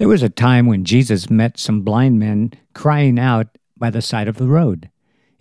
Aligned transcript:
There 0.00 0.08
was 0.08 0.22
a 0.22 0.30
time 0.30 0.64
when 0.64 0.86
Jesus 0.86 1.28
met 1.28 1.58
some 1.58 1.82
blind 1.82 2.18
men 2.18 2.54
crying 2.72 3.18
out 3.18 3.58
by 3.76 3.90
the 3.90 4.00
side 4.00 4.28
of 4.28 4.38
the 4.38 4.48
road. 4.48 4.88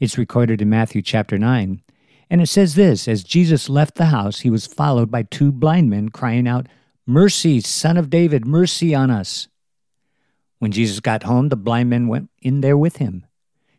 It's 0.01 0.17
recorded 0.17 0.61
in 0.61 0.69
Matthew 0.69 1.01
chapter 1.01 1.37
9. 1.37 1.81
And 2.29 2.41
it 2.41 2.47
says 2.47 2.75
this 2.75 3.07
As 3.07 3.23
Jesus 3.23 3.69
left 3.69 3.95
the 3.95 4.07
house, 4.07 4.41
he 4.41 4.49
was 4.49 4.67
followed 4.67 5.09
by 5.09 5.23
two 5.23 5.53
blind 5.53 5.89
men 5.89 6.09
crying 6.09 6.45
out, 6.45 6.67
Mercy, 7.05 7.61
son 7.61 7.95
of 7.95 8.09
David, 8.09 8.45
mercy 8.45 8.93
on 8.93 9.09
us. 9.09 9.47
When 10.57 10.73
Jesus 10.73 10.99
got 10.99 11.23
home, 11.23 11.47
the 11.47 11.55
blind 11.55 11.89
men 11.89 12.09
went 12.09 12.29
in 12.41 12.59
there 12.59 12.77
with 12.77 12.97
him. 12.97 13.25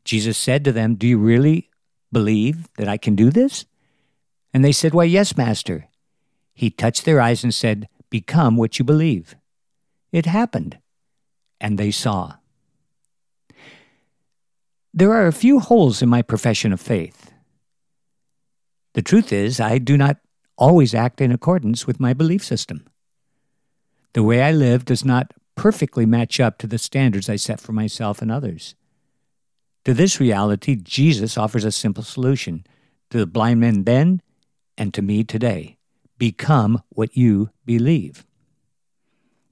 Jesus 0.07 0.39
said 0.39 0.65
to 0.65 0.73
them, 0.73 0.95
Do 0.95 1.07
you 1.07 1.19
really 1.19 1.69
believe 2.11 2.73
that 2.79 2.89
I 2.89 2.97
can 2.97 3.15
do 3.15 3.29
this? 3.29 3.67
And 4.55 4.65
they 4.65 4.73
said, 4.73 4.95
Why, 4.95 5.05
yes, 5.05 5.37
Master. 5.37 5.89
He 6.55 6.71
touched 6.71 7.05
their 7.05 7.21
eyes 7.21 7.45
and 7.45 7.53
said, 7.53 7.87
Become 8.09 8.57
what 8.57 8.79
you 8.79 8.85
believe. 8.87 9.37
It 10.13 10.27
happened, 10.27 10.79
and 11.61 11.79
they 11.79 11.91
saw. 11.91 12.35
There 14.93 15.13
are 15.13 15.27
a 15.27 15.33
few 15.33 15.61
holes 15.61 16.03
in 16.03 16.09
my 16.09 16.23
profession 16.23 16.73
of 16.73 16.81
faith. 16.81 17.33
The 18.95 19.03
truth 19.03 19.33
is, 19.33 19.61
I 19.61 19.79
do 19.79 19.97
not 19.97 20.17
always 20.57 20.95
act 20.95 21.21
in 21.21 21.31
accordance 21.31 21.87
with 21.87 22.01
my 22.01 22.13
belief 22.13 22.45
system. 22.45 22.87
The 24.15 24.25
way 24.25 24.43
I 24.43 24.51
live 24.51 24.85
does 24.85 25.05
not 25.05 25.33
perfectly 25.55 26.07
match 26.07 26.41
up 26.41 26.59
to 26.59 26.67
the 26.67 26.79
standards 26.79 27.29
I 27.29 27.37
set 27.37 27.61
for 27.61 27.73
myself 27.73 28.21
and 28.21 28.33
others. 28.33 28.75
To 29.85 29.95
this 29.95 30.19
reality, 30.19 30.75
Jesus 30.75 31.39
offers 31.39 31.65
a 31.65 31.73
simple 31.73 32.03
solution 32.03 32.67
to 33.11 33.19
the 33.19 33.27
blind 33.27 33.61
men 33.61 33.85
then 33.85 34.21
and 34.77 34.93
to 34.95 35.03
me 35.03 35.23
today 35.23 35.77
become 36.19 36.83
what 36.91 37.17
you 37.17 37.51
believe. 37.65 38.27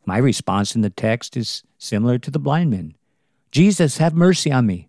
My 0.08 0.16
response 0.16 0.74
in 0.74 0.80
the 0.80 0.88
text 0.88 1.36
is 1.36 1.62
similar 1.76 2.18
to 2.18 2.30
the 2.30 2.38
blind 2.38 2.70
men 2.70 2.94
Jesus, 3.50 3.98
have 3.98 4.14
mercy 4.14 4.50
on 4.50 4.64
me. 4.64 4.88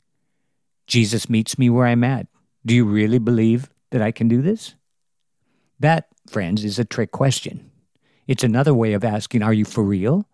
Jesus 0.88 1.30
meets 1.30 1.60
me 1.60 1.70
where 1.70 1.88
I'm 1.88 2.06
at. 2.06 2.28
Do 2.66 2.74
you 2.74 2.86
really 2.86 3.20
believe 3.20 3.70
that 3.92 4.02
I 4.02 4.14
can 4.14 4.30
do 4.30 4.42
this? 4.42 4.76
That, 5.78 6.08
friends, 6.30 6.64
is 6.64 6.80
a 6.80 6.86
trick 6.86 7.12
question. 7.12 7.70
It's 8.28 8.46
another 8.46 8.74
way 8.74 8.94
of 8.94 9.04
asking, 9.04 9.44
Are 9.44 9.52
you 9.52 9.66
for 9.66 9.84
real? 9.84 10.26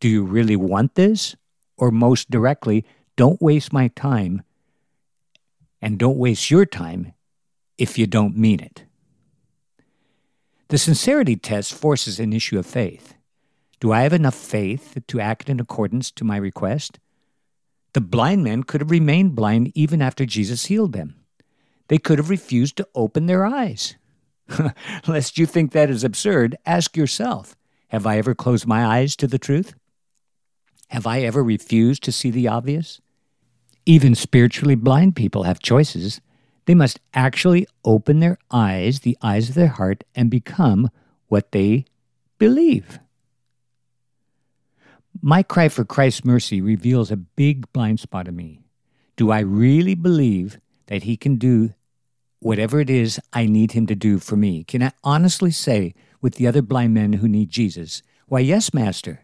Do 0.00 0.08
you 0.08 0.24
really 0.24 0.56
want 0.56 0.94
this? 0.94 1.36
Or 1.76 1.90
most 1.90 2.30
directly, 2.30 2.86
don't 3.16 3.42
waste 3.42 3.70
my 3.70 3.88
time 3.88 4.44
and 5.82 5.98
don't 5.98 6.16
waste 6.16 6.50
your 6.50 6.64
time 6.64 7.12
if 7.76 7.98
you 7.98 8.06
don't 8.06 8.34
mean 8.34 8.60
it. 8.60 8.84
The 10.68 10.78
sincerity 10.78 11.36
test 11.36 11.74
forces 11.74 12.18
an 12.18 12.32
issue 12.32 12.58
of 12.58 12.64
faith. 12.64 13.12
Do 13.82 13.90
I 13.90 14.02
have 14.02 14.12
enough 14.12 14.36
faith 14.36 14.96
to 15.08 15.18
act 15.18 15.48
in 15.48 15.58
accordance 15.58 16.12
to 16.12 16.22
my 16.22 16.36
request? 16.36 17.00
The 17.94 18.00
blind 18.00 18.44
men 18.44 18.62
could 18.62 18.80
have 18.80 18.92
remained 18.92 19.34
blind 19.34 19.72
even 19.74 20.00
after 20.00 20.24
Jesus 20.24 20.66
healed 20.66 20.92
them. 20.92 21.16
They 21.88 21.98
could 21.98 22.18
have 22.18 22.30
refused 22.30 22.76
to 22.76 22.86
open 22.94 23.26
their 23.26 23.44
eyes. 23.44 23.96
Lest 25.08 25.36
you 25.36 25.46
think 25.46 25.72
that 25.72 25.90
is 25.90 26.04
absurd, 26.04 26.56
ask 26.64 26.96
yourself 26.96 27.56
Have 27.88 28.06
I 28.06 28.18
ever 28.18 28.36
closed 28.36 28.68
my 28.68 28.86
eyes 28.86 29.16
to 29.16 29.26
the 29.26 29.36
truth? 29.36 29.74
Have 30.90 31.08
I 31.08 31.22
ever 31.22 31.42
refused 31.42 32.04
to 32.04 32.12
see 32.12 32.30
the 32.30 32.46
obvious? 32.46 33.00
Even 33.84 34.14
spiritually 34.14 34.76
blind 34.76 35.16
people 35.16 35.42
have 35.42 35.58
choices. 35.58 36.20
They 36.66 36.76
must 36.76 37.00
actually 37.14 37.66
open 37.84 38.20
their 38.20 38.38
eyes, 38.48 39.00
the 39.00 39.18
eyes 39.22 39.48
of 39.48 39.56
their 39.56 39.66
heart, 39.66 40.04
and 40.14 40.30
become 40.30 40.88
what 41.26 41.50
they 41.50 41.86
believe. 42.38 43.00
My 45.24 45.44
cry 45.44 45.68
for 45.68 45.84
Christ's 45.84 46.24
mercy 46.24 46.60
reveals 46.60 47.12
a 47.12 47.16
big 47.16 47.72
blind 47.72 48.00
spot 48.00 48.26
in 48.26 48.34
me. 48.34 48.58
Do 49.14 49.30
I 49.30 49.38
really 49.38 49.94
believe 49.94 50.58
that 50.86 51.04
He 51.04 51.16
can 51.16 51.36
do 51.36 51.74
whatever 52.40 52.80
it 52.80 52.90
is 52.90 53.20
I 53.32 53.46
need 53.46 53.70
Him 53.70 53.86
to 53.86 53.94
do 53.94 54.18
for 54.18 54.34
me? 54.34 54.64
Can 54.64 54.82
I 54.82 54.90
honestly 55.04 55.52
say 55.52 55.94
with 56.20 56.34
the 56.34 56.48
other 56.48 56.60
blind 56.60 56.94
men 56.94 57.12
who 57.12 57.28
need 57.28 57.50
Jesus, 57.50 58.02
Why, 58.26 58.40
yes, 58.40 58.74
Master? 58.74 59.20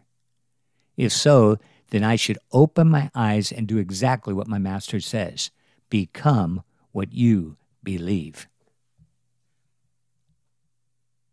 If 0.95 1.11
so, 1.11 1.57
then 1.89 2.05
I 2.05 2.15
should 2.15 2.37
open 2.53 2.89
my 2.89 3.11
eyes 3.13 3.51
and 3.51 3.67
do 3.67 3.77
exactly 3.77 4.33
what 4.33 4.47
my 4.47 4.57
Master 4.57 5.01
says 5.01 5.51
become 5.89 6.63
what 6.93 7.11
you 7.11 7.57
believe. 7.83 8.47